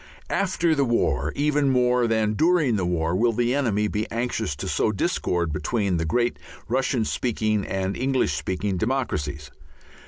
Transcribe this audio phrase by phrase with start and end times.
[0.31, 4.67] After the war even more than during the war will the enemy be anxious to
[4.67, 9.51] sow discord between the great Russian speaking and English speaking democracies.